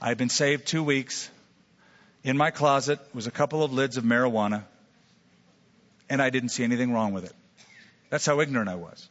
[0.00, 1.30] I had been saved two weeks.
[2.22, 4.64] In my closet was a couple of lids of marijuana,
[6.10, 7.32] and I didn't see anything wrong with it.
[8.10, 9.08] That's how ignorant I was.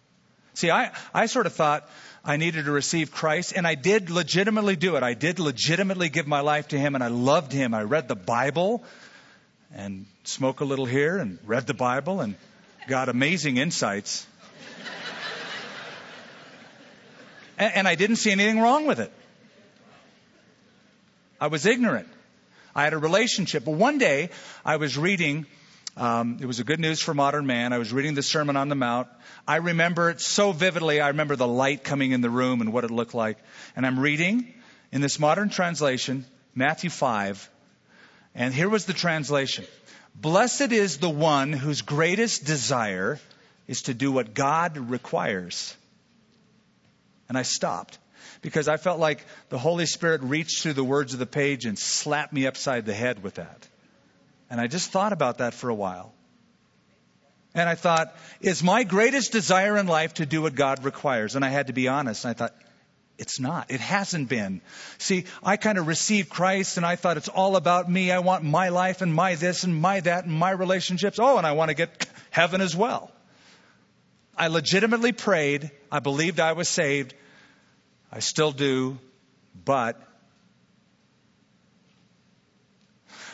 [0.53, 1.89] See, I, I sort of thought
[2.23, 5.03] I needed to receive Christ, and I did legitimately do it.
[5.03, 7.73] I did legitimately give my life to Him, and I loved Him.
[7.73, 8.83] I read the Bible
[9.73, 12.35] and smoke a little here and read the Bible and
[12.87, 14.25] got amazing insights.
[17.57, 19.11] And, I didn't see anything wrong with it.
[21.39, 22.07] I was ignorant.
[22.75, 23.65] I had a relationship.
[23.65, 24.29] But one day,
[24.65, 25.45] I was reading,
[25.95, 27.71] um, it was a good news for modern man.
[27.73, 29.07] I was reading the Sermon on the Mount.
[29.47, 30.99] I remember it so vividly.
[30.99, 33.37] I remember the light coming in the room and what it looked like.
[33.75, 34.53] And I'm reading
[34.91, 37.49] in this modern translation, Matthew 5.
[38.33, 39.65] And here was the translation.
[40.15, 43.19] Blessed is the one whose greatest desire
[43.67, 45.75] is to do what God requires.
[47.27, 47.97] And I stopped
[48.41, 51.77] because I felt like the Holy Spirit reached through the words of the page and
[51.77, 53.67] slapped me upside the head with that.
[54.49, 56.13] And I just thought about that for a while.
[57.55, 61.35] And I thought, is my greatest desire in life to do what God requires?
[61.35, 62.25] And I had to be honest.
[62.25, 62.53] And I thought,
[63.17, 63.71] it's not.
[63.71, 64.61] It hasn't been.
[64.97, 68.11] See, I kind of received Christ and I thought it's all about me.
[68.11, 71.17] I want my life and my this and my that and my relationships.
[71.17, 73.11] Oh, and I want to get heaven as well.
[74.37, 75.71] I legitimately prayed.
[75.91, 77.13] I believed I was saved.
[78.11, 78.97] I still do,
[79.63, 80.01] but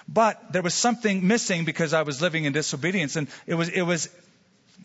[0.08, 3.82] but there was something missing because I was living in disobedience, and it was it
[3.82, 4.10] was.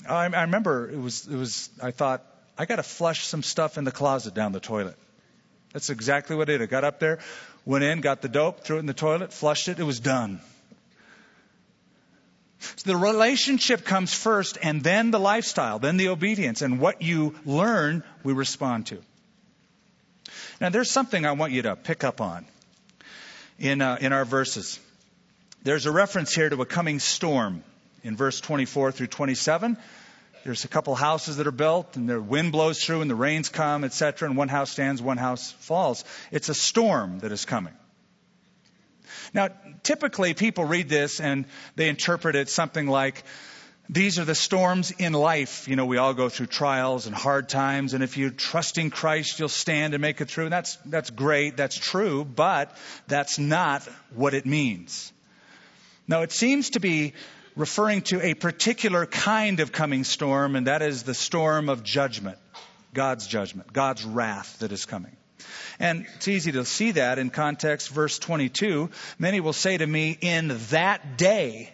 [0.09, 1.71] I, I remember it was it was.
[1.83, 2.25] I thought
[2.59, 4.97] I got to flush some stuff in the closet down the toilet.
[5.73, 6.63] That's exactly what I did.
[6.63, 7.19] I got up there,
[7.65, 9.79] went in, got the dope, threw it in the toilet, flushed it.
[9.79, 10.41] It was done.
[12.59, 17.35] So the relationship comes first, and then the lifestyle, then the obedience, and what you
[17.45, 18.99] learn, we respond to.
[20.61, 22.47] Now, there's something I want you to pick up on
[23.59, 24.81] in, uh, in our verses.
[25.63, 27.63] There's a reference here to a coming storm
[28.03, 29.77] in verse 24 through 27.
[30.45, 33.49] There's a couple houses that are built, and the wind blows through, and the rains
[33.49, 34.29] come, etc.
[34.29, 36.05] And one house stands, one house falls.
[36.31, 37.75] It's a storm that is coming.
[39.33, 39.49] Now,
[39.83, 43.25] typically people read this and they interpret it something like,
[43.89, 45.69] these are the storms in life.
[45.69, 48.91] You know, we all go through trials and hard times, and if you trust in
[48.91, 50.45] Christ, you'll stand and make it through.
[50.45, 55.13] And that's, that's great, that's true, but that's not what it means.
[56.09, 57.15] Now, it seems to be
[57.55, 62.39] referring to a particular kind of coming storm, and that is the storm of judgment.
[62.93, 65.17] God's judgment, God's wrath that is coming.
[65.79, 68.91] And it's easy to see that in context, verse 22.
[69.19, 71.73] Many will say to me, in that day,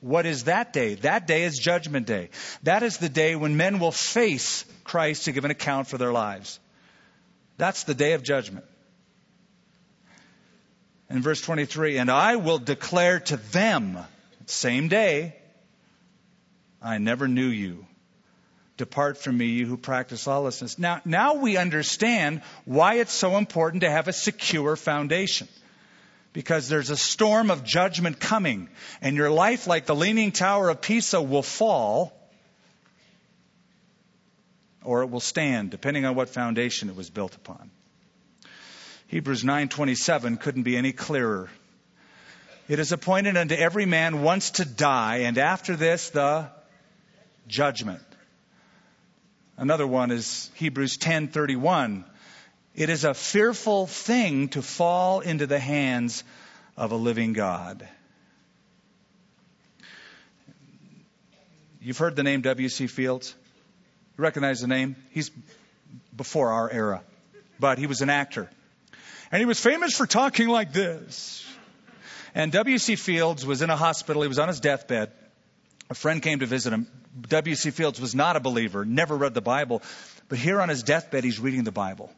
[0.00, 0.96] what is that day?
[0.96, 2.30] That day is Judgment Day.
[2.64, 6.12] That is the day when men will face Christ to give an account for their
[6.12, 6.58] lives.
[7.56, 8.64] That's the day of judgment.
[11.08, 13.98] In verse 23, and I will declare to them,
[14.46, 15.36] same day,
[16.80, 17.86] I never knew you.
[18.76, 20.78] Depart from me, you who practice lawlessness.
[20.78, 25.48] Now, now we understand why it's so important to have a secure foundation
[26.32, 28.68] because there's a storm of judgment coming,
[29.02, 32.18] and your life, like the Leaning Tower of Pisa, will fall
[34.84, 37.70] or it will stand, depending on what foundation it was built upon.
[39.06, 41.50] Hebrews 9:27 couldn't be any clearer.
[42.68, 46.48] It is appointed unto every man once to die, and after this the
[47.46, 48.02] judgment.
[49.62, 52.02] Another one is Hebrews 10:31.
[52.74, 56.24] It is a fearful thing to fall into the hands
[56.76, 57.88] of a living God.
[61.80, 62.88] You've heard the name W.C.
[62.88, 63.36] Fields?
[64.18, 64.96] You recognize the name?
[65.10, 65.30] He's
[66.16, 67.04] before our era,
[67.60, 68.50] but he was an actor.
[69.30, 71.46] And he was famous for talking like this.
[72.34, 72.96] And W.C.
[72.96, 74.22] Fields was in a hospital.
[74.22, 75.12] He was on his deathbed.
[75.88, 76.88] A friend came to visit him.
[77.20, 77.70] W.C.
[77.70, 79.82] Fields was not a believer, never read the Bible.
[80.28, 82.10] But here on his deathbed, he's reading the Bible.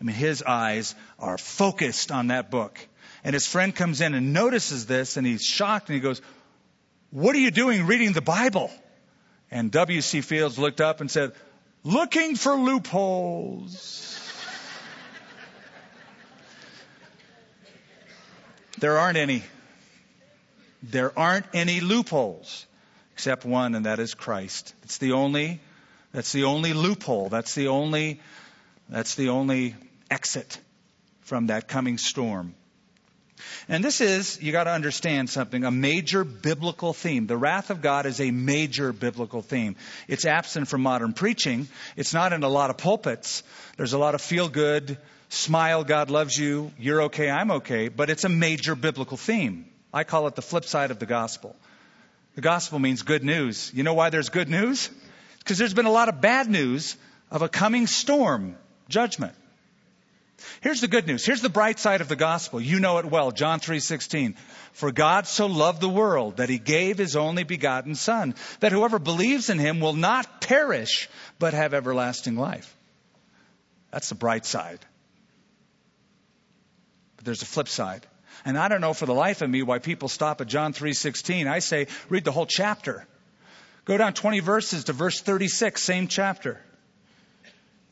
[0.00, 2.78] I mean, his eyes are focused on that book.
[3.24, 6.20] And his friend comes in and notices this, and he's shocked, and he goes,
[7.10, 8.70] What are you doing reading the Bible?
[9.50, 10.20] And W.C.
[10.20, 11.32] Fields looked up and said,
[11.82, 14.20] Looking for loopholes.
[18.78, 19.42] there aren't any.
[20.82, 22.66] There aren't any loopholes
[23.18, 24.72] except one, and that is Christ.
[24.84, 25.58] It's the only,
[26.12, 27.28] that's the only loophole.
[27.28, 28.20] That's the only,
[28.88, 29.74] that's the only
[30.08, 30.60] exit
[31.22, 32.54] from that coming storm.
[33.68, 37.26] And this is, you got to understand something, a major biblical theme.
[37.26, 39.74] The wrath of God is a major biblical theme.
[40.06, 41.66] It's absent from modern preaching.
[41.96, 43.42] It's not in a lot of pulpits.
[43.76, 44.96] There's a lot of feel good,
[45.28, 49.64] smile, God loves you, you're okay, I'm okay, but it's a major biblical theme.
[49.92, 51.56] I call it the flip side of the gospel.
[52.38, 53.72] The gospel means good news.
[53.74, 54.90] You know why there's good news?
[55.40, 56.94] Because there's been a lot of bad news
[57.32, 58.56] of a coming storm,
[58.88, 59.34] judgment.
[60.60, 61.26] Here's the good news.
[61.26, 62.60] Here's the bright side of the gospel.
[62.60, 63.32] You know it well.
[63.32, 64.36] John 3:16.
[64.72, 69.00] For God so loved the world that he gave his only begotten son, that whoever
[69.00, 71.08] believes in him will not perish,
[71.40, 72.72] but have everlasting life.
[73.90, 74.78] That's the bright side.
[77.16, 78.06] But there's a flip side.
[78.44, 81.48] And I don't know for the life of me why people stop at John 3:16.
[81.48, 83.06] I say read the whole chapter.
[83.84, 86.60] Go down 20 verses to verse 36, same chapter.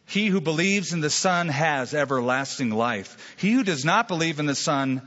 [0.06, 3.34] He who believes in the Son has everlasting life.
[3.38, 5.02] He who does not believe in the Son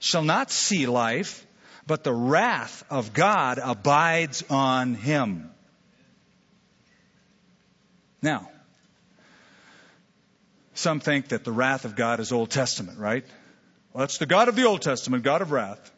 [0.00, 1.46] shall not see life,
[1.86, 5.50] but the wrath of God abides on him.
[8.20, 8.50] Now,
[10.74, 13.24] some think that the wrath of God is Old Testament, right?
[13.94, 15.92] Well, that's the God of the Old Testament, God of wrath.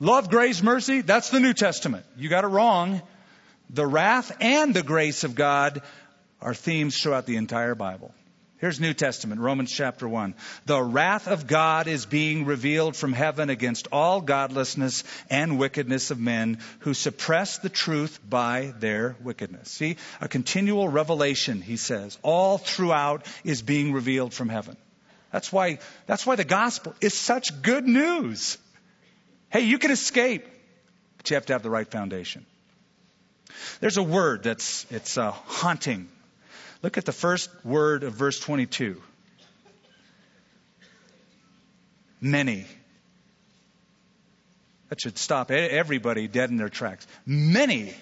[0.00, 2.06] Love, grace, mercy, that's the New Testament.
[2.16, 3.02] You got it wrong.
[3.68, 5.82] The wrath and the grace of God
[6.40, 8.14] are themes throughout the entire Bible.
[8.58, 10.34] Here's New Testament, Romans chapter 1.
[10.64, 16.18] The wrath of God is being revealed from heaven against all godlessness and wickedness of
[16.18, 19.70] men who suppress the truth by their wickedness.
[19.70, 24.78] See, a continual revelation, he says, all throughout is being revealed from heaven.
[25.34, 28.56] That's why, that's why the gospel is such good news.
[29.50, 30.46] Hey, you can escape,
[31.16, 32.46] but you have to have the right foundation.
[33.80, 36.08] There's a word that's, it's uh, haunting
[36.84, 39.00] Look at the first word of verse 22.
[42.20, 42.66] Many.
[44.90, 47.06] That should stop everybody dead in their tracks.
[47.24, 47.94] Many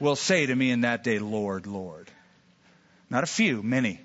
[0.00, 2.10] will say to me in that day, Lord, Lord.
[3.08, 4.00] Not a few, many.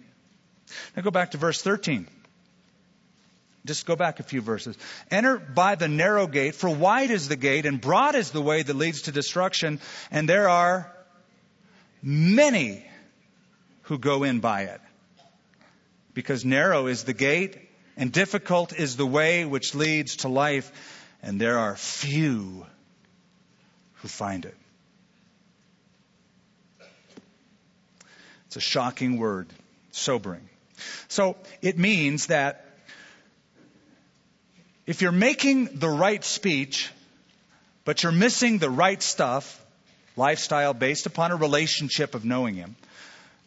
[0.96, 2.08] Now go back to verse 13.
[3.66, 4.78] Just go back a few verses.
[5.12, 8.64] Enter by the narrow gate, for wide is the gate and broad is the way
[8.64, 9.80] that leads to destruction,
[10.12, 10.92] and there are
[12.02, 12.86] many
[13.84, 14.82] who go in by it.
[16.14, 17.58] Because narrow is the gate
[17.98, 20.72] and difficult is the way which leads to life,
[21.22, 22.66] and there are few
[23.96, 24.56] who find it.
[28.48, 29.48] It's a shocking word,
[29.92, 30.48] sobering.
[31.10, 32.66] So it means that
[34.90, 36.90] if you're making the right speech,
[37.86, 39.64] but you're missing the right stuff,
[40.16, 42.76] lifestyle based upon a relationship of knowing Him,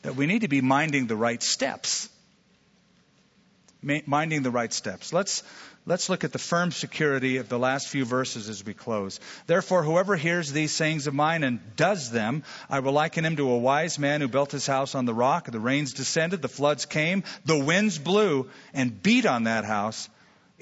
[0.02, 2.08] that we need to be minding the right steps.
[3.82, 5.12] Minding the right steps.
[5.12, 5.42] Let's,
[5.84, 9.18] let's look at the firm security of the last few verses as we close.
[9.48, 13.50] Therefore, whoever hears these sayings of mine and does them, I will liken him to
[13.50, 15.50] a wise man who built his house on the rock.
[15.50, 20.08] The rains descended, the floods came, the winds blew and beat on that house.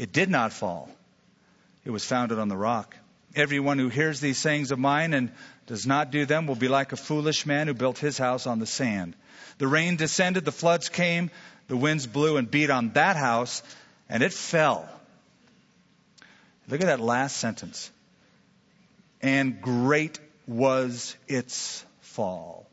[0.00, 0.88] It did not fall.
[1.84, 2.96] It was founded on the rock.
[3.36, 5.30] Everyone who hears these sayings of mine and
[5.66, 8.60] does not do them will be like a foolish man who built his house on
[8.60, 9.14] the sand.
[9.58, 11.30] The rain descended, the floods came,
[11.68, 13.62] the winds blew and beat on that house,
[14.08, 14.88] and it fell.
[16.66, 17.90] Look at that last sentence.
[19.20, 22.66] And great was its fall.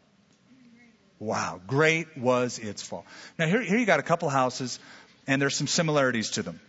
[1.20, 3.06] Wow, great was its fall.
[3.38, 4.80] Now here, here you got a couple houses,
[5.28, 6.62] and there's some similarities to them.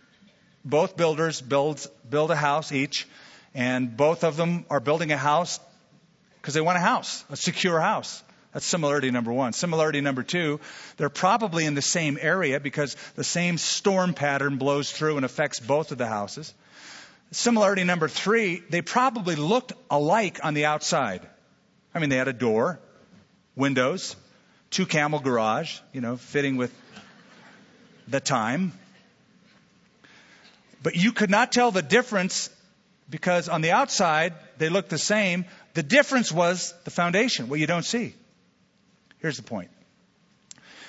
[0.65, 3.07] Both builders build, build a house each,
[3.53, 5.59] and both of them are building a house
[6.41, 9.53] because they want a house, a secure house That's similarity number one.
[9.53, 10.59] Similarity number two,
[10.97, 15.59] they're probably in the same area because the same storm pattern blows through and affects
[15.59, 16.53] both of the houses.
[17.31, 21.21] Similarity number three, they probably looked alike on the outside.
[21.93, 22.79] I mean, they had a door,
[23.55, 24.15] windows,
[24.71, 26.73] two camel garage, you know, fitting with
[28.07, 28.71] the time.
[30.81, 32.49] But you could not tell the difference
[33.09, 35.45] because on the outside they looked the same.
[35.73, 38.13] The difference was the foundation, what you don't see.
[39.19, 39.69] Here's the point.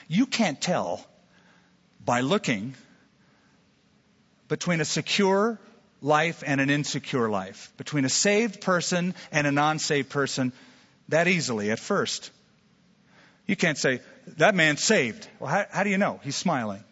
[0.09, 1.05] You can't tell
[2.05, 2.75] by looking
[4.49, 5.61] between a secure
[6.03, 10.53] life and an insecure life, between a saved person and a non-saved person
[11.09, 12.31] that easily at first.
[13.47, 14.01] You can't say,
[14.39, 15.29] that man's saved.
[15.39, 16.21] Well, how, how do you know?
[16.23, 16.83] He's smiling.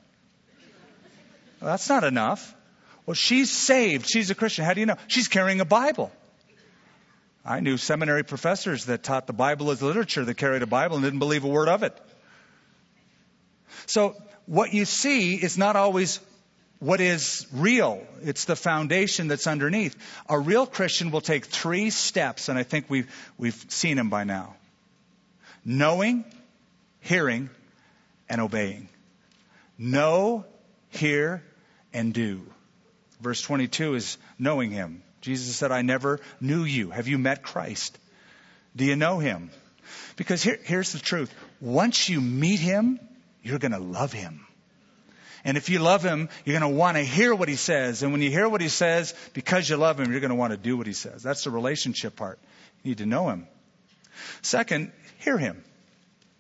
[1.60, 2.54] Well, that's not enough.
[3.08, 4.06] Well, she's saved.
[4.06, 4.66] She's a Christian.
[4.66, 4.98] How do you know?
[5.06, 6.12] She's carrying a Bible.
[7.42, 11.04] I knew seminary professors that taught the Bible as literature that carried a Bible and
[11.06, 11.98] didn't believe a word of it.
[13.86, 16.20] So what you see is not always
[16.80, 18.06] what is real.
[18.20, 19.96] It's the foundation that's underneath.
[20.28, 24.24] A real Christian will take three steps, and I think we've, we've seen them by
[24.24, 24.54] now.
[25.64, 26.26] Knowing,
[27.00, 27.48] hearing,
[28.28, 28.90] and obeying.
[29.78, 30.44] Know,
[30.90, 31.42] hear,
[31.94, 32.42] and do.
[33.20, 35.02] Verse 22 is knowing him.
[35.20, 36.90] Jesus said, I never knew you.
[36.90, 37.98] Have you met Christ?
[38.76, 39.50] Do you know him?
[40.16, 41.32] Because here, here's the truth.
[41.60, 43.00] Once you meet him,
[43.42, 44.46] you're going to love him.
[45.44, 48.02] And if you love him, you're going to want to hear what he says.
[48.02, 50.52] And when you hear what he says, because you love him, you're going to want
[50.52, 51.22] to do what he says.
[51.22, 52.38] That's the relationship part.
[52.82, 53.46] You need to know him.
[54.42, 55.62] Second, hear him.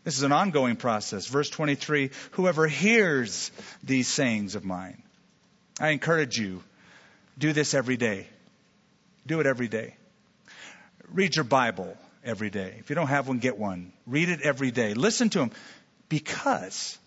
[0.04, 1.26] This is an ongoing process.
[1.26, 3.50] Verse 23 Whoever hears
[3.82, 5.02] these sayings of mine,
[5.80, 6.62] I encourage you,
[7.38, 8.26] do this every day.
[9.26, 9.94] Do it every day.
[11.12, 12.76] Read your Bible every day.
[12.78, 13.92] If you don't have one, get one.
[14.06, 14.94] Read it every day.
[14.94, 15.50] Listen to him.
[16.08, 16.98] Because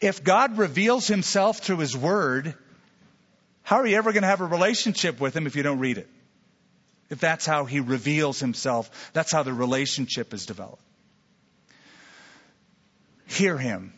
[0.00, 2.54] if God reveals himself through his word,
[3.62, 5.98] how are you ever going to have a relationship with him if you don't read
[5.98, 6.08] it?
[7.10, 10.82] If that's how he reveals himself, that's how the relationship is developed.
[13.26, 13.92] Hear him.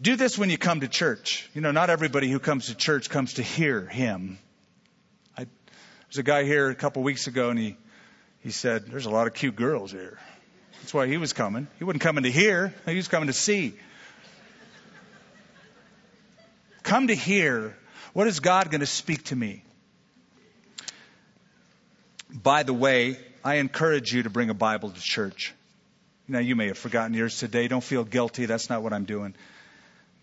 [0.00, 1.50] Do this when you come to church.
[1.54, 4.38] You know, not everybody who comes to church comes to hear him.
[5.36, 5.46] I,
[6.06, 7.76] there's a guy here a couple weeks ago, and he
[8.40, 10.18] he said, "There's a lot of cute girls here."
[10.80, 11.66] That's why he was coming.
[11.78, 13.74] He wasn't coming to hear; he was coming to see.
[16.84, 17.76] Come to hear.
[18.12, 19.64] What is God going to speak to me?
[22.30, 25.54] By the way, I encourage you to bring a Bible to church.
[26.28, 27.68] Now, you may have forgotten yours today.
[27.68, 28.46] Don't feel guilty.
[28.46, 29.34] That's not what I'm doing.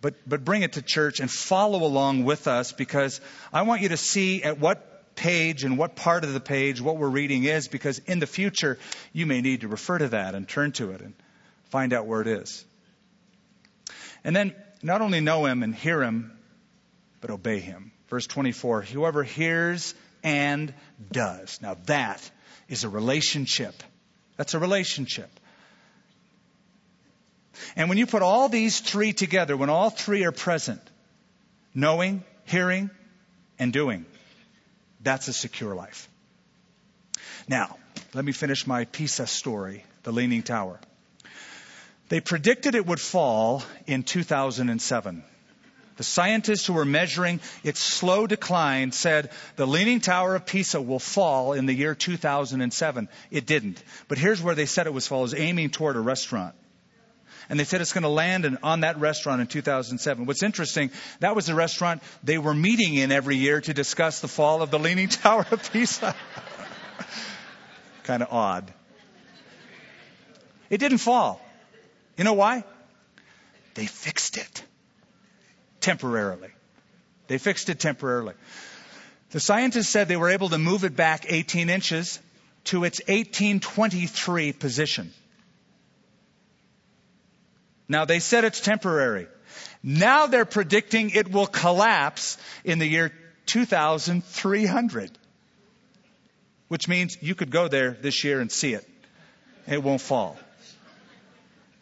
[0.05, 3.19] But, but bring it to church and follow along with us because
[3.51, 6.97] I want you to see at what page and what part of the page what
[6.97, 8.77] we're reading is because in the future
[9.13, 11.15] you may need to refer to that and turn to it and
[11.71, 12.63] find out where it is.
[14.23, 14.53] And then
[14.83, 16.37] not only know him and hear him,
[17.19, 17.91] but obey him.
[18.07, 20.71] Verse 24 Whoever hears and
[21.11, 21.59] does.
[21.63, 22.29] Now that
[22.69, 23.73] is a relationship.
[24.37, 25.31] That's a relationship.
[27.75, 30.81] And when you put all these three together, when all three are present,
[31.73, 32.89] knowing, hearing,
[33.59, 34.05] and doing,
[35.01, 36.09] that's a secure life.
[37.47, 37.77] Now,
[38.13, 40.79] let me finish my Pisa story, the Leaning Tower.
[42.09, 45.23] They predicted it would fall in 2007.
[45.97, 50.99] The scientists who were measuring its slow decline said the Leaning Tower of Pisa will
[50.99, 53.07] fall in the year 2007.
[53.31, 53.81] It didn't.
[54.07, 56.53] But here's where they said it was fall, it was aiming toward a restaurant.
[57.49, 60.25] And they said it's going to land in, on that restaurant in 2007.
[60.25, 64.27] What's interesting, that was the restaurant they were meeting in every year to discuss the
[64.27, 66.15] fall of the Leaning Tower of Pisa.
[68.03, 68.73] kind of odd.
[70.69, 71.41] It didn't fall.
[72.17, 72.63] You know why?
[73.75, 74.63] They fixed it
[75.81, 76.49] temporarily.
[77.27, 78.33] They fixed it temporarily.
[79.31, 82.19] The scientists said they were able to move it back 18 inches
[82.65, 85.11] to its 1823 position.
[87.87, 89.27] Now they said it's temporary.
[89.83, 93.11] Now they're predicting it will collapse in the year
[93.45, 95.11] 2300.
[96.67, 98.87] Which means you could go there this year and see it.
[99.67, 100.37] It won't fall.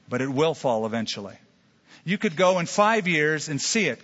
[0.10, 1.36] But it will fall eventually.
[2.04, 4.02] You could go in five years and see it,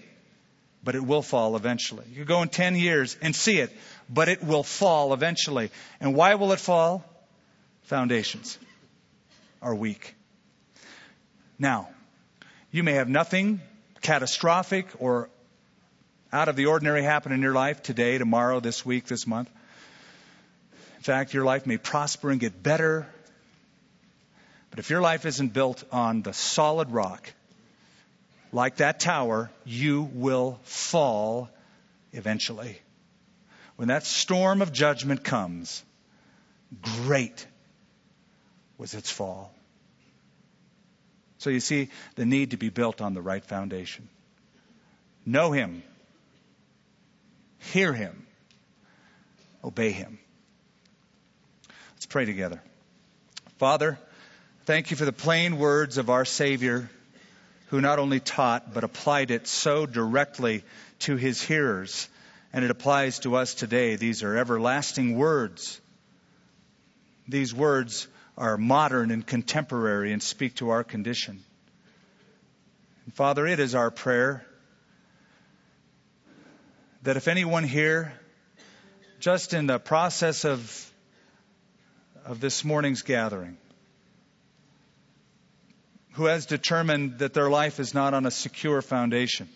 [0.84, 2.06] but it will fall eventually.
[2.10, 3.76] You could go in ten years and see it,
[4.10, 5.70] but it will fall eventually.
[6.00, 7.04] And why will it fall?
[7.84, 8.58] Foundations
[9.62, 10.16] are weak.
[11.60, 11.90] Now,
[12.72, 13.62] you may have nothing
[14.02, 15.30] catastrophic or
[16.32, 19.50] out of the ordinary happen in your life today, tomorrow, this week, this month.
[20.98, 23.08] In fact, your life may prosper and get better
[24.70, 27.34] But if your life isn't built on the solid rock,
[28.52, 31.50] like that tower, you will fall
[32.14, 32.80] eventually.
[33.76, 35.84] When that storm of judgment comes,
[36.82, 37.46] great
[38.78, 39.54] was its fall.
[41.40, 44.08] So you see the need to be built on the right foundation.
[45.26, 45.84] Know Him,
[47.58, 48.26] hear Him,
[49.64, 50.20] obey Him.
[51.96, 52.62] Let's pray together.
[53.58, 53.98] Father,
[54.66, 56.90] thank you for the plain words of our Savior
[57.70, 60.64] who not only taught but applied it so directly
[61.00, 62.08] to his hearers.
[62.52, 63.96] And it applies to us today.
[63.96, 65.80] These are everlasting words.
[67.28, 68.08] These words
[68.40, 71.44] are modern and contemporary and speak to our condition.
[73.06, 74.46] And Father, it is our prayer
[77.04, 78.14] that if anyone here,
[79.20, 80.94] just in the process of,
[82.24, 83.58] of this morning's gathering,
[86.14, 89.50] who has determined that their life is not on a secure foundation.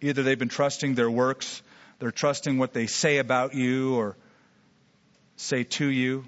[0.00, 1.62] Either they've been trusting their works,
[1.98, 4.16] they're trusting what they say about you or
[5.36, 6.24] say to you,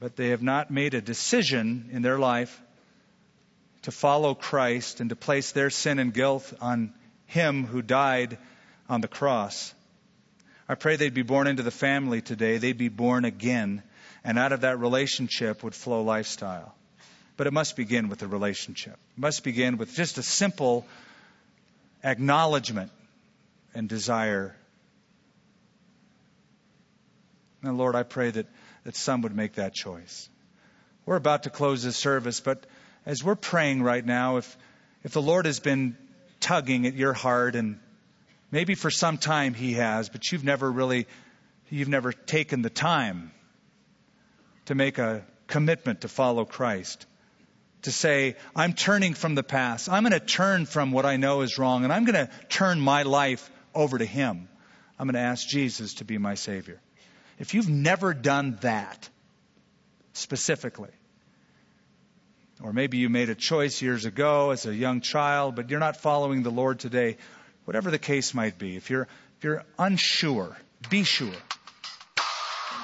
[0.00, 2.60] but they have not made a decision in their life
[3.82, 6.92] to follow Christ and to place their sin and guilt on
[7.26, 8.38] Him who died
[8.88, 9.74] on the cross.
[10.68, 13.82] I pray they'd be born into the family today, they'd be born again,
[14.24, 16.74] and out of that relationship would flow lifestyle.
[17.36, 18.94] But it must begin with a relationship.
[18.94, 20.86] It must begin with just a simple
[22.02, 22.90] acknowledgement
[23.74, 24.54] and desire.
[27.62, 28.46] And Lord, I pray that,
[28.84, 30.28] that some would make that choice.
[31.06, 32.66] We're about to close this service, but
[33.04, 34.56] as we're praying right now, if,
[35.02, 35.96] if the Lord has been
[36.40, 37.78] tugging at your heart and
[38.50, 41.06] maybe for some time he has, but you've never really,
[41.68, 43.32] you've never taken the time
[44.66, 47.06] to make a commitment to follow Christ
[47.84, 49.90] to say, I'm turning from the past.
[49.90, 52.80] I'm going to turn from what I know is wrong, and I'm going to turn
[52.80, 54.48] my life over to Him.
[54.98, 56.80] I'm going to ask Jesus to be my Savior.
[57.38, 59.08] If you've never done that
[60.12, 60.90] specifically,
[62.62, 65.96] or maybe you made a choice years ago as a young child, but you're not
[65.96, 67.16] following the Lord today,
[67.64, 69.08] whatever the case might be, if you're,
[69.38, 70.56] if you're unsure,
[70.88, 71.32] be sure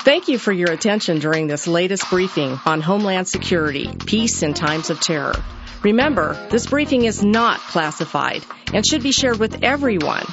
[0.03, 4.89] Thank you for your attention during this latest briefing on Homeland Security, Peace in Times
[4.89, 5.35] of Terror.
[5.83, 8.43] Remember, this briefing is not classified
[8.73, 10.25] and should be shared with everyone.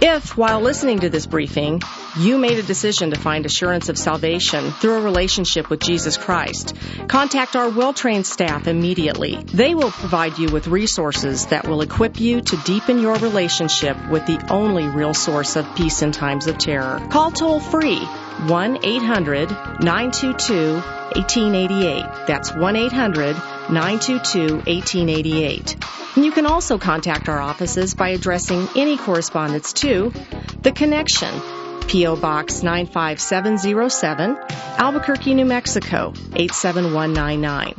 [0.00, 1.80] If, while listening to this briefing,
[2.16, 6.76] you made a decision to find assurance of salvation through a relationship with Jesus Christ,
[7.08, 9.36] contact our well-trained staff immediately.
[9.52, 14.26] They will provide you with resources that will equip you to deepen your relationship with
[14.26, 17.04] the only real source of peace in times of terror.
[17.10, 22.26] Call toll free 1 800 922 1888.
[22.26, 23.36] That's 1 800
[23.70, 25.76] 922 1888.
[26.16, 30.12] And you can also contact our offices by addressing any correspondence to
[30.62, 31.40] The Connection,
[31.88, 32.16] P.O.
[32.16, 34.38] Box 95707,
[34.78, 37.74] Albuquerque, New Mexico 87199.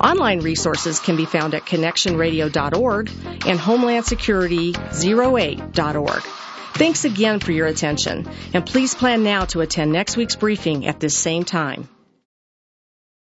[0.00, 3.10] Online resources can be found at connectionradio.org
[3.46, 6.22] and homelandsecurity08.org.
[6.74, 10.98] Thanks again for your attention, and please plan now to attend next week's briefing at
[10.98, 11.88] this same time.